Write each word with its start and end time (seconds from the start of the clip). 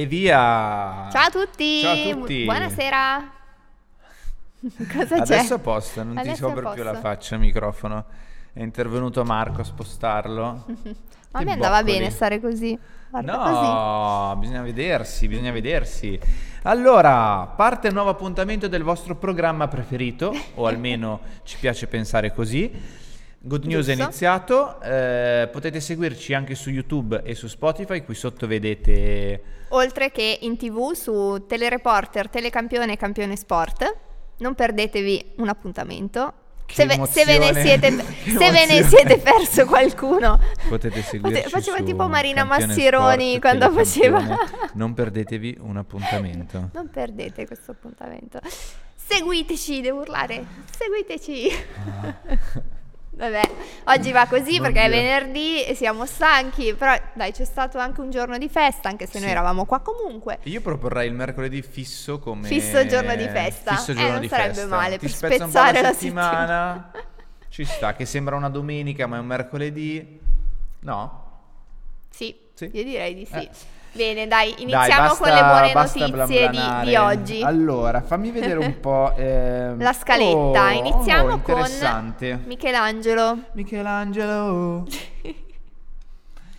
E 0.00 0.06
via! 0.06 1.10
Ciao 1.10 1.26
a 1.26 1.30
tutti! 1.30 1.80
Ciao 1.82 1.92
a 1.92 2.14
tutti! 2.14 2.44
Buonasera! 2.44 3.32
Cosa 4.90 5.16
c'è? 5.16 5.20
Adesso 5.20 5.54
a 5.56 5.58
posto, 5.58 6.02
non 6.02 6.14
ti 6.14 6.20
Adesso 6.20 6.46
a 6.46 6.50
scopro 6.52 6.70
più 6.70 6.82
la 6.82 6.94
faccia 6.94 7.34
al 7.34 7.42
microfono. 7.42 8.06
È 8.50 8.62
intervenuto 8.62 9.22
Marco 9.24 9.60
a 9.60 9.64
spostarlo. 9.64 10.64
Ma 11.32 11.40
a 11.40 11.42
me 11.42 11.52
andava 11.52 11.80
boccoli. 11.82 11.98
bene 11.98 12.10
stare 12.10 12.40
così. 12.40 12.78
Guarda 13.10 13.36
così. 13.36 13.52
No, 13.52 14.36
bisogna 14.38 14.62
vedersi, 14.62 15.28
bisogna 15.28 15.52
vedersi. 15.52 16.18
Allora, 16.62 17.52
parte 17.54 17.88
il 17.88 17.92
nuovo 17.92 18.08
appuntamento 18.08 18.68
del 18.68 18.82
vostro 18.82 19.16
programma 19.16 19.68
preferito, 19.68 20.34
o 20.54 20.66
almeno 20.66 21.20
ci 21.42 21.58
piace 21.58 21.86
pensare 21.88 22.32
così. 22.32 22.72
Good 23.42 23.64
News 23.64 23.86
è 23.86 23.92
Giusto. 23.92 24.02
iniziato, 24.02 24.80
eh, 24.82 25.48
potete 25.50 25.80
seguirci 25.80 26.34
anche 26.34 26.54
su 26.54 26.68
YouTube 26.68 27.22
e 27.24 27.34
su 27.34 27.46
Spotify, 27.46 28.04
qui 28.04 28.14
sotto 28.14 28.46
vedete... 28.46 29.42
Oltre 29.68 30.10
che 30.10 30.40
in 30.42 30.58
tv 30.58 30.92
su 30.92 31.46
Telereporter, 31.46 32.28
Telecampione 32.28 32.92
e 32.92 32.96
Campione 32.98 33.36
Sport. 33.36 33.96
Non 34.38 34.54
perdetevi 34.54 35.32
un 35.36 35.48
appuntamento. 35.48 36.34
Se, 36.66 36.84
ve, 36.86 37.00
se 37.06 37.24
ve 37.24 37.38
ne 37.38 37.54
siete, 37.62 37.90
se 38.24 38.50
ve 38.50 38.66
ne 38.66 38.82
siete 38.84 39.18
perso 39.18 39.64
qualcuno, 39.64 40.38
Potete 40.68 41.02
seguirci 41.02 41.48
faceva 41.48 41.82
tipo 41.82 42.06
Marina 42.08 42.44
Massironi 42.44 43.36
Sport, 43.36 43.40
quando 43.40 43.70
faceva. 43.72 44.22
Non 44.74 44.92
perdetevi 44.94 45.56
un 45.60 45.78
appuntamento. 45.78 46.70
Non 46.74 46.90
perdete 46.90 47.46
questo 47.46 47.72
appuntamento. 47.72 48.38
Seguiteci, 48.94 49.80
devo 49.80 50.00
urlare. 50.00 50.44
Seguiteci. 50.70 51.50
Vabbè, 53.20 53.40
oggi 53.84 54.12
va 54.12 54.26
così 54.26 54.58
perché 54.62 54.80
è 54.80 54.86
Oddio. 54.86 54.96
venerdì 54.96 55.62
e 55.62 55.74
siamo 55.74 56.06
stanchi, 56.06 56.72
però 56.72 56.94
dai, 57.12 57.32
c'è 57.32 57.44
stato 57.44 57.76
anche 57.76 58.00
un 58.00 58.10
giorno 58.10 58.38
di 58.38 58.48
festa, 58.48 58.88
anche 58.88 59.04
se 59.04 59.18
Sì. 59.18 59.20
noi 59.24 59.30
eravamo 59.32 59.66
qua 59.66 59.80
comunque. 59.80 60.38
Io 60.44 60.62
proporrei 60.62 61.06
il 61.06 61.12
mercoledì 61.12 61.60
fisso 61.60 62.18
come 62.18 62.48
Fisso 62.48 62.86
giorno 62.86 63.14
di 63.16 63.28
festa. 63.28 63.74
Fisso 63.76 63.90
Eh, 63.90 63.94
giorno 63.94 64.10
non 64.12 64.20
di 64.20 64.28
sarebbe 64.28 64.54
festa. 64.54 64.74
male, 64.74 64.92
Ti 64.98 65.06
per 65.06 65.10
spezzare 65.10 65.80
la 65.82 65.88
la 65.88 65.92
settimana. 65.92 66.90
Ci 67.50 67.64
sta, 67.66 67.94
che 67.94 68.06
sembra 68.06 68.36
una 68.36 68.48
domenica, 68.48 69.06
ma 69.06 69.16
è 69.16 69.20
un 69.20 69.26
mercoledì. 69.26 70.18
No? 70.80 71.24
Sì, 72.08 72.34
Sì. 72.54 72.70
io 72.72 72.84
direi 72.84 73.14
di 73.14 73.26
sì. 73.26 73.34
Eh. 73.34 73.50
Bene, 73.92 74.28
dai, 74.28 74.50
Dai, 74.54 74.62
iniziamo 74.62 75.08
basta- 75.08 75.24
con 75.24 75.32
le 75.32 75.42
buone 75.42 75.72
notizie 75.72 76.48
di, 76.50 76.60
di 76.84 76.96
oggi. 76.96 77.42
Allora, 77.42 78.00
fammi 78.02 78.30
vedere 78.30 78.58
un 78.58 78.78
po'. 78.78 79.12
ehm, 79.18 79.82
La 79.82 79.92
scaletta. 79.92 80.36
oh, 80.66 80.70
Iniziamo 80.70 81.32
oh, 81.34 81.40
con. 81.40 81.60
Michelangelo. 82.46 83.38
Michelangelo. 83.52 84.86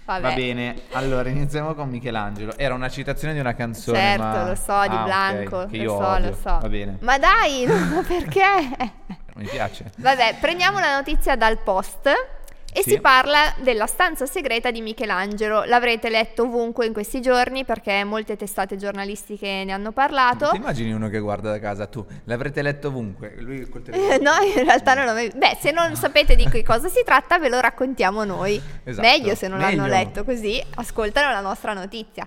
Vabbè. 0.04 0.22
Va 0.22 0.34
bene, 0.34 0.76
allora 0.92 1.30
iniziamo 1.30 1.74
con 1.74 1.88
Michelangelo. 1.88 2.58
Era 2.58 2.74
una 2.74 2.90
citazione 2.90 3.34
di 3.34 3.40
una 3.40 3.54
canzone. 3.54 3.98
Certo, 3.98 4.24
ma- 4.24 4.48
lo 4.48 4.56
so, 4.56 4.82
di 4.90 4.96
Ah, 4.96 5.04
Blanco, 5.04 5.66
che 5.68 5.78
lo 5.84 5.92
so, 5.98 6.06
odio. 6.08 6.30
lo 6.30 6.36
so. 6.36 6.58
Va 6.60 6.68
bene, 6.70 6.98
Ma 7.00 7.18
dai, 7.18 7.64
no, 7.66 8.04
perché? 8.06 8.44
mi 9.36 9.46
piace. 9.46 9.92
Vabbè, 9.98 10.36
prendiamo 10.42 10.80
la 10.80 10.96
notizia 10.96 11.38
dal 11.38 11.60
post 11.60 12.10
e 12.74 12.82
Sì. 12.84 12.92
si 12.92 13.00
parla 13.00 13.54
della 13.60 13.86
stanza 13.86 14.26
segreta 14.26 14.72
di 14.72 14.82
Michelangelo. 14.82 15.64
L'avrete 15.64 16.10
letto 16.10 16.44
ovunque 16.44 16.86
in 16.86 16.94
questi 16.94 17.20
giorni 17.22 17.66
perché 17.66 18.04
molte 18.04 18.36
testate 18.38 18.78
giornalistiche 18.78 19.64
ne 19.66 19.72
hanno 19.72 19.92
parlato. 19.92 20.50
Ti 20.52 20.58
immagini 20.58 20.92
uno 20.94 21.10
che 21.10 21.20
guarda 21.20 21.52
da 21.52 21.60
casa, 21.60 21.88
tu 21.88 22.06
l'avrete 22.26 22.62
letto 22.62 22.88
ovunque, 22.88 23.36
lui 23.40 23.68
col 23.70 23.82
telefono. 23.84 24.14
Eh, 24.14 24.18
No, 24.20 24.32
in 24.46 24.64
realtà 24.64 24.94
non 24.94 25.06
l'ho 25.06 25.14
mai... 25.14 25.30
Beh, 25.36 25.58
se 25.60 25.72
non 25.72 25.96
sapete 25.96 26.36
di 26.36 26.48
che 26.50 26.64
cosa 26.66 26.88
si 26.88 27.02
tratta, 27.06 27.40
ve 27.40 27.50
lo 27.50 27.60
raccontiamo 27.60 28.24
noi. 28.24 28.62
Esatto, 28.84 29.08
Meglio 29.08 29.36
se 29.36 29.48
non 29.48 29.60
l'hanno 29.60 29.82
meglio. 29.84 29.94
letto 29.94 30.24
così, 30.24 30.62
ascoltano 30.76 31.32
la 31.32 31.42
nostra 31.42 31.74
notizia. 31.74 32.26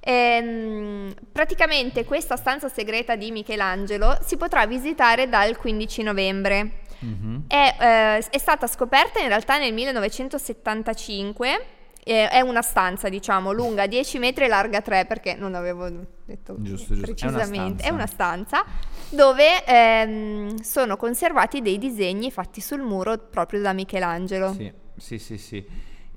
Ehm, 0.00 1.12
praticamente 1.32 2.04
questa 2.04 2.36
stanza 2.36 2.68
segreta 2.68 3.16
di 3.16 3.30
Michelangelo 3.32 4.16
si 4.24 4.36
potrà 4.36 4.64
visitare 4.66 5.28
dal 5.28 5.56
15 5.56 6.02
novembre. 6.02 6.70
Mhm. 7.00 7.44
È, 7.48 7.76
eh, 7.80 8.26
è 8.30 8.38
stata 8.38 8.66
scoperta 8.66 9.20
in 9.20 9.28
realtà 9.28 9.58
nel 9.58 9.72
1975. 9.72 11.66
eh, 12.08 12.28
È 12.28 12.40
una 12.40 12.62
stanza, 12.62 13.08
diciamo, 13.08 13.52
lunga 13.52 13.86
10 13.86 14.18
metri 14.18 14.44
e 14.44 14.48
larga 14.48 14.80
3, 14.80 15.06
perché 15.06 15.34
non 15.34 15.54
avevo 15.54 15.88
detto 16.24 16.54
Giusto, 16.58 16.94
giusto. 16.94 16.94
È 16.94 16.96
una 16.96 17.04
precisamente. 17.06 17.82
È 17.82 17.86
stanza. 17.86 17.92
una 17.94 18.06
stanza 18.06 18.64
dove 19.08 19.64
ehm, 19.64 20.56
sono 20.60 20.96
conservati 20.96 21.62
dei 21.62 21.78
disegni 21.78 22.30
fatti 22.30 22.60
sul 22.60 22.80
muro 22.80 23.18
proprio 23.18 23.60
da 23.60 23.72
Michelangelo. 23.72 24.52
Sì, 24.52 24.72
sì, 24.96 25.18
sì, 25.18 25.38
sì. 25.38 25.64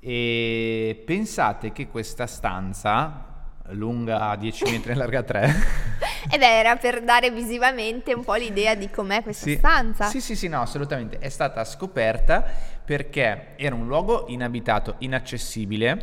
E 0.02 1.02
pensate 1.04 1.72
che 1.72 1.88
questa 1.88 2.26
stanza, 2.26 3.26
lunga 3.70 4.34
10 4.36 4.64
metri 4.70 4.92
e 4.92 4.94
larga 4.94 5.22
3, 5.22 5.52
E 6.28 6.38
beh, 6.38 6.58
era 6.58 6.76
per 6.76 7.02
dare 7.02 7.30
visivamente 7.30 8.12
un 8.12 8.24
po' 8.24 8.34
l'idea 8.34 8.74
di 8.74 8.90
com'è 8.90 9.22
questa 9.22 9.46
Sì. 9.46 9.56
stanza. 9.56 10.04
Sì, 10.06 10.20
sì, 10.20 10.34
sì, 10.36 10.48
no, 10.48 10.60
assolutamente. 10.60 11.18
È 11.18 11.28
stata 11.28 11.64
scoperta 11.64 12.44
perché 12.84 13.54
era 13.56 13.74
un 13.74 13.86
luogo 13.86 14.24
inabitato, 14.28 14.96
inaccessibile 14.98 16.02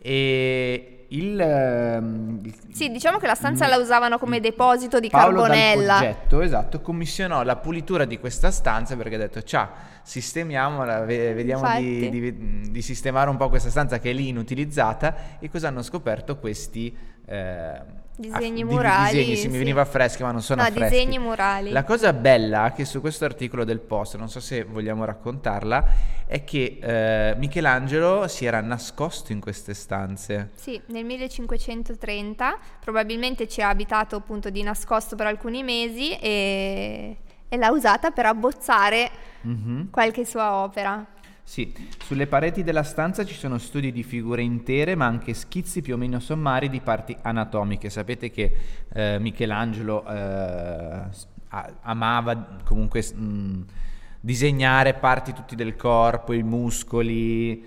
e 0.00 1.06
il, 1.08 1.40
ehm, 1.40 2.40
il- 2.42 2.54
Sì, 2.72 2.90
diciamo 2.90 3.18
che 3.18 3.26
la 3.26 3.34
stanza 3.36 3.64
il- 3.64 3.70
la 3.70 3.76
usavano 3.76 4.18
come 4.18 4.40
deposito 4.40 4.98
di 5.00 5.08
Paolo 5.08 5.42
carbonella. 5.42 5.86
Dal 5.98 5.98
Poggetto, 6.14 6.40
esatto, 6.42 6.80
commissionò 6.80 7.42
la 7.42 7.56
pulitura 7.56 8.04
di 8.04 8.18
questa 8.18 8.50
stanza 8.50 8.96
perché 8.96 9.14
ha 9.14 9.18
detto 9.18 9.42
ciao, 9.42 9.68
sistemiamola, 10.02 11.00
ve- 11.04 11.32
vediamo 11.32 11.72
di, 11.78 12.08
di- 12.10 12.70
di 12.70 12.82
sistemare 12.82 13.30
un 13.30 13.36
po' 13.36 13.48
questa 13.48 13.70
stanza 13.70 13.98
che 13.98 14.10
è 14.10 14.12
lì 14.12 14.28
inutilizzata 14.28 15.38
e 15.38 15.48
cosa 15.48 15.68
hanno 15.68 15.82
scoperto 15.82 16.38
questi 16.38 16.96
eh, 17.28 17.80
Disegni 18.18 18.62
aff- 18.62 18.68
di- 18.70 18.74
murali, 18.74 19.16
disegni, 19.18 19.36
sì, 19.36 19.46
mi 19.46 19.52
sì. 19.52 19.58
veniva 19.58 19.82
a 19.82 19.84
freschi 19.84 20.22
ma 20.22 20.30
non 20.32 20.40
sono 20.42 20.62
No, 20.62 20.68
affreschi. 20.68 20.90
disegni 20.96 21.18
murali. 21.18 21.70
La 21.70 21.84
cosa 21.84 22.12
bella 22.14 22.72
che 22.74 22.84
su 22.86 23.00
questo 23.02 23.24
articolo 23.26 23.64
del 23.64 23.80
post, 23.80 24.16
non 24.16 24.28
so 24.30 24.40
se 24.40 24.64
vogliamo 24.64 25.04
raccontarla, 25.04 25.84
è 26.26 26.42
che 26.42 26.78
eh, 26.80 27.34
Michelangelo 27.36 28.26
si 28.28 28.46
era 28.46 28.60
nascosto 28.62 29.32
in 29.32 29.40
queste 29.40 29.74
stanze. 29.74 30.50
Sì, 30.54 30.80
nel 30.86 31.04
1530 31.04 32.56
probabilmente 32.80 33.46
ci 33.48 33.60
ha 33.62 33.68
abitato 33.68 34.16
appunto 34.16 34.50
di 34.50 34.62
nascosto 34.62 35.14
per 35.14 35.26
alcuni 35.26 35.62
mesi 35.62 36.16
e, 36.16 37.16
e 37.48 37.56
l'ha 37.56 37.70
usata 37.70 38.10
per 38.10 38.26
abbozzare 38.26 39.10
Mhm. 39.42 39.90
qualche 39.90 40.24
sua 40.24 40.54
opera. 40.54 41.04
Sì, 41.48 41.72
sulle 42.02 42.26
pareti 42.26 42.64
della 42.64 42.82
stanza 42.82 43.24
ci 43.24 43.34
sono 43.34 43.58
studi 43.58 43.92
di 43.92 44.02
figure 44.02 44.42
intere, 44.42 44.96
ma 44.96 45.06
anche 45.06 45.32
schizzi 45.32 45.80
più 45.80 45.94
o 45.94 45.96
meno 45.96 46.18
sommari 46.18 46.68
di 46.68 46.80
parti 46.80 47.16
anatomiche. 47.22 47.88
Sapete 47.88 48.30
che 48.32 48.52
eh, 48.92 49.18
Michelangelo 49.20 50.04
eh, 50.08 51.02
amava 51.82 52.58
comunque 52.64 53.00
mh, 53.14 53.64
disegnare 54.20 54.94
parti 54.94 55.32
tutti 55.32 55.54
del 55.54 55.76
corpo, 55.76 56.32
i 56.32 56.42
muscoli, 56.42 57.64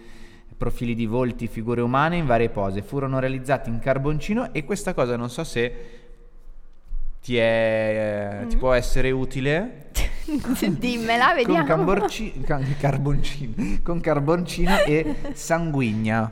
profili 0.58 0.94
di 0.94 1.06
volti, 1.06 1.48
figure 1.48 1.80
umane 1.80 2.18
in 2.18 2.26
varie 2.26 2.50
pose. 2.50 2.82
Furono 2.82 3.18
realizzati 3.20 3.70
in 3.70 3.80
carboncino 3.80 4.52
e 4.54 4.66
questa 4.66 4.94
cosa 4.94 5.16
non 5.16 5.30
so 5.30 5.46
se 5.46 5.74
ti, 7.22 7.38
è, 7.38 8.44
ti 8.50 8.56
Mm. 8.58 8.60
può 8.60 8.74
essere 8.74 9.10
utile. 9.12 9.86
Dimmela, 10.78 11.34
vediamo. 11.34 11.58
Con, 11.60 11.68
camborci- 11.68 12.42
ca- 12.42 12.60
carboncino, 12.80 13.80
con 13.84 14.00
carboncino 14.00 14.78
e 14.86 15.16
sanguigna. 15.34 16.32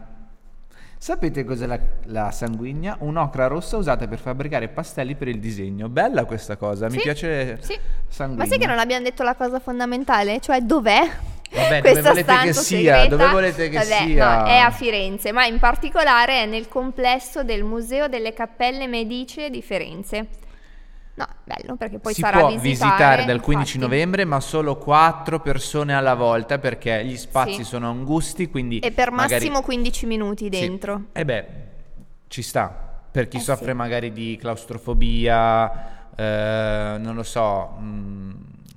Sapete 1.00 1.44
cos'è 1.44 1.68
la, 1.68 1.80
la 2.06 2.32
sanguigna? 2.32 2.98
Un'ocra 3.00 3.46
rossa 3.48 3.78
usata 3.78 4.08
per 4.08 4.18
fabbricare 4.18 4.68
pastelli 4.68 5.16
per 5.16 5.28
il 5.28 5.40
disegno. 5.40 5.90
Bella 5.90 6.26
questa 6.26 6.58
cosa, 6.58 6.88
mi 6.88 6.94
Sì, 6.98 7.02
piace 7.02 7.58
sì. 7.62 7.78
sanguigna. 8.08 8.44
Ma 8.44 8.50
sai 8.50 8.58
che 8.58 8.66
non 8.66 8.80
abbiamo 8.80 9.04
detto 9.04 9.22
la 9.24 9.36
cosa 9.36 9.60
fondamentale? 9.60 10.40
Cioè 10.40 10.62
dov'è? 10.62 11.08
Vabbè, 11.50 11.82
dove 11.82 12.02
volete 12.02 12.36
che 12.44 12.54
sia? 12.54 12.96
segreta? 12.98 13.08
Dove 13.16 13.28
volete 13.30 13.70
che 13.70 13.78
Vabbè, 13.78 14.06
sia? 14.06 14.40
no, 14.42 14.46
è 14.48 14.58
a 14.58 14.72
Firenze, 14.72 15.32
ma 15.32 15.46
in 15.46 15.60
particolare 15.60 16.42
è 16.42 16.46
nel 16.46 16.68
complesso 16.68 17.44
del 17.44 17.64
Museo 17.64 18.08
delle 18.08 18.34
Cappelle 18.34 18.88
Medicee 18.88 19.50
di 19.50 19.62
Firenze. 19.62 20.28
No, 21.18 21.26
bello 21.46 21.76
perché 21.78 21.98
poi 21.98 22.14
si 22.14 22.22
sarà 22.22 22.40
può 22.42 22.50
visitare, 22.58 22.70
visitare 22.70 23.26
dal 23.26 23.42
15 23.42 23.78
infatti. 23.78 23.92
novembre, 23.92 24.24
ma 24.26 24.40
solo 24.40 24.78
4 24.78 25.40
persone 25.40 25.96
alla 25.96 26.14
volta 26.14 26.60
perché 26.60 27.04
gli 27.06 27.18
spazi 27.18 27.56
Sì. 27.56 27.64
sono 27.64 27.90
angusti, 27.90 28.48
quindi 28.52 28.78
E 28.80 28.92
per 28.92 29.10
magari- 29.10 29.34
massimo 29.46 29.64
15 29.64 30.06
minuti 30.06 30.44
Sì. 30.44 30.50
dentro. 30.52 31.06
E 31.14 31.26
beh, 31.26 31.46
ci 32.28 32.44
sta. 32.44 32.68
Per 33.10 33.28
chi 33.28 33.38
Eh 33.38 33.40
soffre 33.40 33.72
sì. 33.72 33.74
magari 33.74 34.12
di 34.14 34.38
claustrofobia, 34.40 36.12
eh, 36.16 36.98
non 37.00 37.16
lo 37.16 37.24
so. 37.24 37.76
mm, 37.80 38.32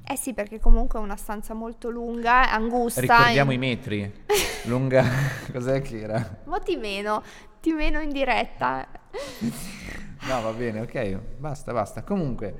Eh 0.06 0.16
sì, 0.16 0.32
perché 0.32 0.58
comunque 0.58 0.98
è 0.98 1.02
una 1.02 1.16
stanza 1.16 1.52
molto 1.52 1.90
lunga, 1.90 2.50
angusta. 2.50 3.00
ricordiamo 3.02 3.52
in- 3.52 3.62
i 3.62 3.66
metri. 3.68 4.12
Lunga, 4.64 5.04
cos'è 5.52 5.82
che 5.82 6.00
era? 6.00 6.38
Ma 6.44 6.58
ti 6.58 6.76
meno, 6.76 7.22
ti 7.60 7.72
meno 7.72 8.00
in 8.00 8.08
diretta. 8.10 8.86
No, 10.30 10.40
va 10.42 10.52
bene, 10.52 10.82
ok, 10.82 11.18
basta, 11.38 11.72
basta. 11.72 12.04
Comunque, 12.04 12.54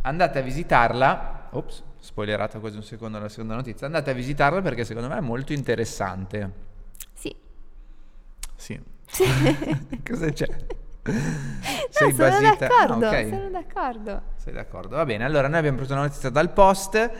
andate 0.00 0.40
a 0.40 0.42
visitarla. 0.42 1.50
Ops, 1.52 1.84
spoilerato 2.00 2.58
quasi 2.58 2.74
un 2.74 2.82
secondo 2.82 3.20
la 3.20 3.28
seconda 3.28 3.54
notizia. 3.54 3.86
Andate 3.86 4.10
a 4.10 4.12
visitarla 4.12 4.60
perché 4.60 4.84
secondo 4.84 5.08
me 5.08 5.18
è 5.18 5.20
molto 5.20 5.52
interessante. 5.52 6.50
Sì. 7.14 7.32
Sì. 8.56 8.82
Cosa 10.04 10.30
c'è? 10.30 10.48
Sei 11.90 12.08
no, 12.08 12.14
sono 12.14 12.16
basita... 12.16 12.66
d'accordo, 12.66 13.04
ah, 13.06 13.08
okay. 13.08 13.28
sono 13.30 13.50
d'accordo. 13.50 14.22
Sei 14.34 14.52
d'accordo, 14.52 14.96
va 14.96 15.04
bene. 15.04 15.24
Allora, 15.24 15.46
noi 15.46 15.58
abbiamo 15.58 15.76
preso 15.76 15.92
una 15.92 16.02
notizia 16.02 16.28
dal 16.28 16.52
post. 16.52 17.10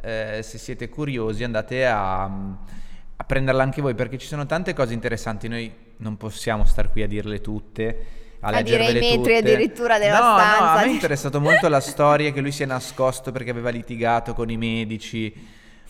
Eh, 0.00 0.40
se 0.40 0.58
siete 0.58 0.88
curiosi 0.88 1.42
andate 1.42 1.84
a, 1.84 2.22
a 2.22 3.24
prenderla 3.26 3.64
anche 3.64 3.82
voi 3.82 3.96
perché 3.96 4.18
ci 4.18 4.28
sono 4.28 4.46
tante 4.46 4.72
cose 4.72 4.92
interessanti. 4.94 5.48
Noi 5.48 5.74
non 5.96 6.16
possiamo 6.16 6.64
star 6.64 6.92
qui 6.92 7.02
a 7.02 7.08
dirle 7.08 7.40
tutte 7.40 8.26
a, 8.40 8.48
a 8.48 8.62
dire 8.62 8.90
i 8.90 8.92
metri 8.92 9.16
tutte. 9.16 9.36
addirittura 9.36 9.98
della 9.98 10.18
no, 10.18 10.38
stanza. 10.38 10.64
No, 10.64 10.70
a 10.70 10.76
me 10.76 10.84
è 10.84 10.88
interessato 10.92 11.40
molto 11.40 11.68
la 11.68 11.80
storia 11.80 12.32
che 12.32 12.40
lui 12.40 12.52
si 12.52 12.62
è 12.62 12.66
nascosto 12.66 13.32
perché 13.32 13.50
aveva 13.50 13.70
litigato 13.70 14.34
con 14.34 14.50
i 14.50 14.56
medici. 14.56 15.32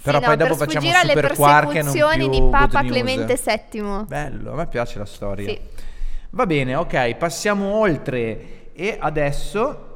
Però 0.00 0.18
sì, 0.18 0.24
poi 0.24 0.36
no, 0.36 0.44
dopo 0.44 0.56
facciamo 0.56 0.88
super 0.90 1.34
quark 1.34 1.74
e 1.74 1.82
non 1.82 1.92
più 1.92 2.28
di 2.28 2.42
Papa 2.50 2.82
Clemente 2.82 3.38
VII. 3.42 4.04
Bello, 4.06 4.52
a 4.52 4.54
me 4.54 4.66
piace 4.68 4.98
la 4.98 5.06
storia. 5.06 5.48
Sì. 5.48 5.60
Va 6.30 6.46
bene, 6.46 6.74
ok, 6.76 7.14
passiamo 7.16 7.74
oltre 7.74 8.70
e 8.72 8.96
adesso 9.00 9.87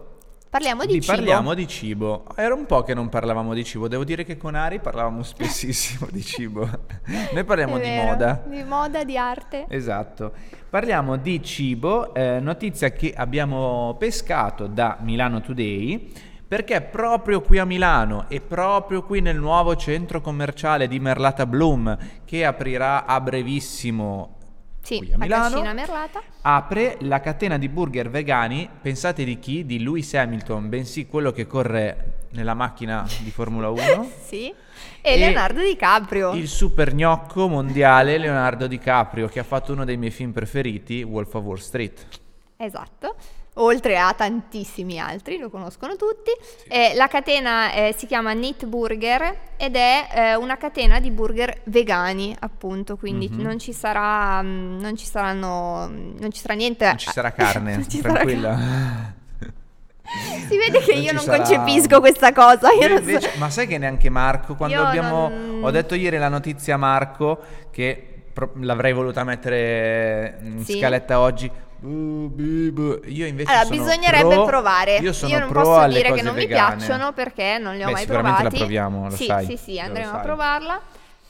Parliamo 0.52 0.84
di 0.84 1.00
cibo. 1.00 1.14
Parliamo 1.14 1.54
di 1.54 1.66
cibo. 1.66 2.25
Era 2.37 2.52
un 2.52 2.66
po' 2.66 2.82
che 2.82 2.93
non 2.93 3.08
parlavamo 3.08 3.54
di 3.54 3.64
cibo. 3.64 3.88
Devo 3.88 4.04
dire 4.04 4.22
che 4.22 4.37
con 4.37 4.54
Ari 4.54 4.81
parlavamo 4.81 5.22
spessissimo 5.22 6.08
di 6.12 6.20
cibo. 6.20 6.69
Noi 7.32 7.44
parliamo 7.44 7.78
di 7.78 7.88
moda. 7.88 8.43
Di 8.46 8.62
moda, 8.62 9.02
di 9.02 9.16
arte. 9.16 9.64
Esatto. 9.70 10.34
Parliamo 10.69 11.16
di 11.16 11.43
cibo, 11.43 12.12
eh, 12.12 12.38
notizia 12.38 12.93
che 12.93 13.14
abbiamo 13.16 13.96
pescato 13.99 14.66
da 14.66 14.99
Milano 15.00 15.40
Today 15.40 16.12
perché 16.46 16.82
proprio 16.82 17.40
qui 17.40 17.56
a 17.56 17.64
Milano 17.64 18.26
e 18.28 18.43
proprio 18.43 19.05
qui 19.05 19.22
nel 19.22 19.38
nuovo 19.38 19.75
centro 19.75 20.20
commerciale 20.20 20.87
di 20.87 21.00
Merlata 21.00 21.46
Bloom 21.46 21.96
che 22.26 22.44
aprirà 22.44 23.06
a 23.06 23.19
brevissimo 23.22 24.37
sì, 24.82 24.99
qui 24.99 25.12
a 25.12 25.19
Milano, 25.19 25.62
Merlata. 25.73 26.23
apre 26.43 26.96
la 27.00 27.20
catena 27.20 27.56
di 27.56 27.69
burger 27.69 28.11
vegani, 28.11 28.69
pensate 28.81 29.25
di 29.25 29.38
chi? 29.38 29.64
Di 29.64 29.82
Lewis 29.82 30.12
Hamilton, 30.14 30.69
bensì 30.69 31.06
quello 31.06 31.31
che 31.31 31.46
corre 31.46 32.26
nella 32.31 32.55
macchina 32.55 33.06
di 33.20 33.31
Formula 33.31 33.69
1. 33.70 34.11
sì. 34.25 34.52
E, 35.00 35.12
e, 35.12 35.19
Leonardo 35.19 35.61
DiCaprio. 35.61 36.32
Il 36.32 36.49
super 36.49 36.94
gnocco 36.94 37.49
mondiale 37.49 38.19
Leonardo 38.19 38.67
DiCaprio, 38.67 39.29
che 39.29 39.38
ha 39.38 39.44
fatto 39.44 39.73
uno 39.73 39.84
dei 39.84 39.96
miei 39.96 40.11
film 40.11 40.32
preferiti, 40.32 41.02
Wolf 41.02 41.34
of 41.34 41.44
Wall 41.44 41.56
Street. 41.56 42.06
Esatto 42.56 43.17
oltre 43.54 43.99
a 43.99 44.14
tantissimi 44.14 44.99
altri, 44.99 45.38
lo 45.38 45.50
conoscono 45.50 45.96
tutti. 45.96 46.31
Sì. 46.40 46.69
Eh, 46.69 46.93
la 46.94 47.08
catena 47.08 47.72
eh, 47.72 47.94
si 47.96 48.06
chiama 48.06 48.32
Neat 48.32 48.66
Burger 48.66 49.50
ed 49.56 49.76
è 49.76 50.08
eh, 50.12 50.34
una 50.37 50.56
catena 50.56 51.00
di 51.00 51.10
burger 51.10 51.60
vegani, 51.64 52.34
appunto, 52.38 52.96
quindi 52.96 53.28
mm-hmm. 53.28 53.40
non 53.40 53.58
ci 53.58 53.72
sarà 53.72 54.43
mm, 54.43 54.81
non 54.81 54.96
ci 54.96 55.04
saranno 55.04 55.88
non 55.88 56.31
ci 56.31 56.40
sarà 56.40 56.54
niente 56.54 56.87
Non 56.87 56.99
ci 56.99 57.10
sarà 57.10 57.32
carne, 57.32 57.84
tranquilla. 58.00 58.56
Sarà... 58.56 59.20
Si 60.46 60.58
vede 60.58 60.81
che 60.81 60.93
non 60.93 61.02
io 61.02 61.12
non 61.12 61.22
sarà... 61.22 61.38
concepisco 61.38 62.00
questa 62.00 62.32
cosa. 62.32 62.69
Invece, 62.72 63.31
so. 63.31 63.38
Ma 63.38 63.48
sai 63.48 63.66
che 63.66 63.78
neanche 63.78 64.10
Marco, 64.10 64.56
quando 64.56 64.76
io 64.76 64.82
abbiamo... 64.84 65.28
Non... 65.28 65.64
Ho 65.64 65.70
detto 65.70 65.94
ieri 65.94 66.19
la 66.19 66.28
notizia 66.28 66.75
a 66.75 66.76
Marco 66.76 67.40
che 67.70 68.25
l'avrei 68.60 68.93
voluta 68.93 69.25
mettere 69.25 70.38
in 70.43 70.64
sì. 70.64 70.78
scaletta 70.78 71.20
oggi 71.20 71.50
io 71.84 73.26
invece 73.26 73.52
allora, 73.52 73.69
bisognerebbe 73.69 74.34
pro, 74.34 74.44
provare. 74.44 74.96
Io, 74.99 75.12
io 75.26 75.38
non 75.38 75.50
posso 75.50 75.87
dire 75.88 76.12
che 76.12 76.23
non 76.23 76.34
vegane. 76.34 76.75
mi 76.75 76.79
piacciono 76.79 77.12
perché 77.12 77.58
non 77.58 77.75
li 77.75 77.82
ho 77.82 77.87
Beh, 77.87 77.93
mai 77.93 78.06
provati. 78.06 78.43
la 78.43 78.50
proviamo, 78.50 79.08
lo 79.08 79.17
sì, 79.17 79.25
sai. 79.25 79.46
Sì, 79.46 79.56
sì, 79.56 79.79
andremo 79.79 80.12
a 80.12 80.19
provarla. 80.19 80.81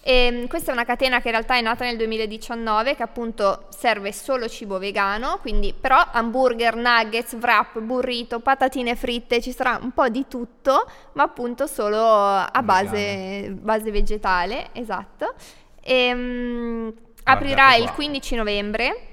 E, 0.05 0.13
ehm, 0.13 0.47
questa 0.49 0.73
è 0.73 0.75
una 0.75 0.85
catena 0.85 1.21
che 1.21 1.29
in 1.29 1.35
realtà 1.35 1.57
è 1.57 1.61
nata 1.61 1.85
nel 1.85 1.97
2019 1.97 2.97
che 2.97 3.03
appunto 3.03 3.67
serve 3.71 4.13
solo 4.13 4.49
cibo 4.49 4.79
vegano, 4.79 5.39
quindi 5.41 5.73
però 5.79 6.05
hamburger, 6.11 6.77
nuggets, 6.77 7.37
wrap, 7.41 7.79
burrito, 7.79 8.41
patatine 8.41 8.97
fritte, 8.97 9.41
ci 9.41 9.53
sarà 9.53 9.79
un 9.81 9.93
po' 9.93 10.09
di 10.09 10.27
tutto, 10.29 10.87
ma 11.13 11.23
appunto 11.23 11.67
solo 11.67 12.05
a 12.05 12.63
base, 12.63 13.55
base 13.59 13.91
vegetale, 13.91 14.71
esatto. 14.73 15.35
E, 15.81 16.13
um, 16.13 16.93
aprirà 17.25 17.77
il 17.77 17.91
15 17.93 18.35
novembre. 18.35 19.07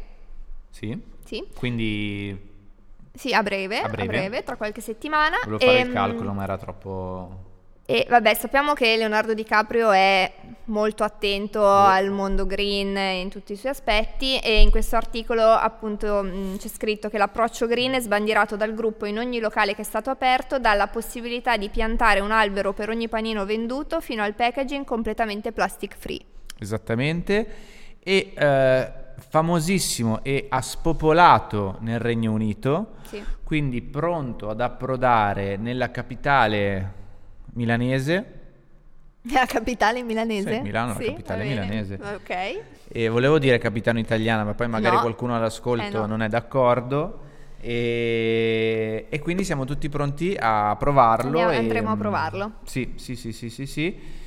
Sì. 0.71 0.97
Sì. 1.29 1.43
Quindi... 1.55 2.47
Sì, 3.13 3.33
a 3.33 3.43
breve, 3.43 3.81
a 3.81 3.87
breve, 3.87 4.01
a 4.01 4.05
breve 4.07 4.43
tra 4.43 4.55
qualche 4.55 4.81
settimana. 4.81 5.37
Volevo 5.43 5.59
fare 5.59 5.77
e, 5.77 5.81
il 5.81 5.87
ehm, 5.87 5.93
calcolo, 5.93 6.33
ma 6.33 6.43
era 6.43 6.57
troppo... 6.57 7.47
E 7.85 8.05
vabbè, 8.07 8.33
sappiamo 8.33 8.73
che 8.73 8.95
Leonardo 8.97 9.35
DiCaprio 9.35 9.91
è 9.91 10.31
molto 10.65 11.03
attento 11.03 11.67
al 11.67 12.11
mondo 12.11 12.45
green 12.45 12.95
in 12.95 13.29
tutti 13.29 13.53
i 13.53 13.55
suoi 13.55 13.71
aspetti 13.71 14.37
e 14.37 14.61
in 14.61 14.69
questo 14.69 14.95
articolo 14.95 15.43
appunto 15.43 16.21
mh, 16.21 16.57
c'è 16.57 16.67
scritto 16.67 17.09
che 17.09 17.17
l'approccio 17.17 17.65
green 17.65 17.93
è 17.93 17.99
sbandierato 17.99 18.55
dal 18.55 18.75
gruppo 18.75 19.05
in 19.05 19.17
ogni 19.17 19.39
locale 19.39 19.73
che 19.73 19.81
è 19.81 19.85
stato 19.85 20.11
aperto, 20.11 20.59
dalla 20.59 20.85
possibilità 20.85 21.57
di 21.57 21.69
piantare 21.69 22.19
un 22.19 22.31
albero 22.31 22.73
per 22.73 22.89
ogni 22.89 23.07
panino 23.07 23.43
venduto 23.45 24.01
fino 24.01 24.21
al 24.21 24.35
packaging 24.35 24.85
completamente 24.85 25.51
plastic 25.51 25.95
free. 25.97 26.21
Esattamente. 26.59 27.47
E 28.01 28.33
eh, 28.35 28.91
famosissimo 29.19 30.24
e 30.24 30.48
ha 30.50 30.62
spopolato 30.62 31.77
nel 31.81 32.00
Regno 32.00 32.31
Unito, 32.31 32.95
sì. 33.04 33.24
quindi 33.44 33.81
pronto 33.81 34.50
ad 34.50 34.62
approdare 34.62 35.57
nella 35.57 35.92
capitale 35.92 36.94
milanese. 37.54 38.38
La 39.31 39.45
capitale 39.45 40.01
milanese? 40.04 40.56
Sì, 40.56 40.62
Milano, 40.62 40.94
sì, 40.95 41.06
la 41.06 41.12
capitale 41.12 41.44
milanese. 41.44 42.00
Ok. 42.01 42.62
E 42.88 43.10
volevo 43.10 43.38
dire 43.38 43.57
capitano 43.57 44.00
italiana, 44.00 44.44
ma 44.44 44.54
poi 44.54 44.68
magari 44.68 44.95
no. 44.95 45.01
qualcuno 45.01 45.36
all'ascolto 45.36 45.83
eh 45.83 46.00
no. 46.00 46.06
non 46.06 46.22
è 46.22 46.27
d'accordo. 46.27 47.27
E, 47.62 49.07
e, 49.10 49.19
quindi 49.19 49.44
siamo 49.44 49.65
tutti 49.65 49.89
pronti 49.89 50.36
a 50.39 50.75
provarlo. 50.80 51.27
Andiamo, 51.27 51.51
e, 51.51 51.57
andremo 51.57 51.92
a 51.92 51.98
provarlo. 51.98 52.51
Sì, 52.63 52.94
sì, 52.95 53.15
sì, 53.15 53.33
sì, 53.33 53.50
sì. 53.50 53.65
sì 53.65 54.18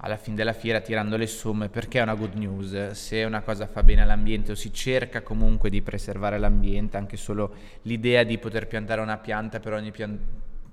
alla 0.00 0.16
fine 0.16 0.36
della 0.36 0.52
fiera 0.52 0.80
tirando 0.80 1.16
le 1.16 1.26
somme 1.26 1.68
perché 1.68 1.98
è 1.98 2.02
una 2.02 2.14
good 2.14 2.34
news 2.34 2.90
se 2.92 3.24
una 3.24 3.40
cosa 3.40 3.66
fa 3.66 3.82
bene 3.82 4.02
all'ambiente 4.02 4.52
o 4.52 4.54
si 4.54 4.72
cerca 4.72 5.22
comunque 5.22 5.70
di 5.70 5.82
preservare 5.82 6.38
l'ambiente 6.38 6.96
anche 6.96 7.16
solo 7.16 7.54
l'idea 7.82 8.22
di 8.22 8.38
poter 8.38 8.68
piantare 8.68 9.00
una 9.00 9.18
pianta 9.18 9.58
per 9.58 9.72
ogni 9.72 9.90
pian- 9.90 10.18